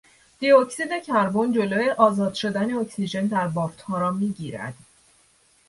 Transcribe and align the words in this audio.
دی 0.39 0.51
اکسید 0.51 0.89
کربن 1.03 1.51
جلو 1.51 1.93
آزاد 1.97 2.33
شدن 2.33 2.73
اکسیژن 2.73 3.25
در 3.27 3.47
بافتها 3.47 3.97
را 3.97 4.11
میگیرد. 4.11 4.73